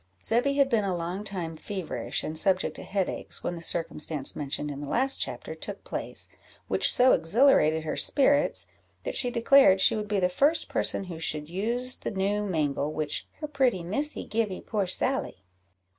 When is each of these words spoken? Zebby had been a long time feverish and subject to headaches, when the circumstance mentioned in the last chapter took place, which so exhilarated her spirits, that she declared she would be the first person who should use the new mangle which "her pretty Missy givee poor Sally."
Zebby 0.23 0.53
had 0.55 0.67
been 0.67 0.83
a 0.83 0.95
long 0.95 1.23
time 1.23 1.53
feverish 1.55 2.23
and 2.23 2.35
subject 2.35 2.75
to 2.77 2.81
headaches, 2.83 3.43
when 3.43 3.53
the 3.53 3.61
circumstance 3.61 4.35
mentioned 4.35 4.71
in 4.71 4.81
the 4.81 4.87
last 4.89 5.17
chapter 5.21 5.53
took 5.53 5.83
place, 5.83 6.27
which 6.67 6.91
so 6.91 7.11
exhilarated 7.11 7.83
her 7.83 7.95
spirits, 7.95 8.65
that 9.03 9.13
she 9.15 9.29
declared 9.29 9.79
she 9.79 9.95
would 9.95 10.07
be 10.07 10.19
the 10.19 10.27
first 10.27 10.69
person 10.69 11.03
who 11.03 11.19
should 11.19 11.51
use 11.51 11.97
the 11.97 12.09
new 12.09 12.43
mangle 12.43 12.91
which 12.91 13.27
"her 13.41 13.47
pretty 13.47 13.83
Missy 13.83 14.25
givee 14.25 14.59
poor 14.61 14.87
Sally." 14.87 15.43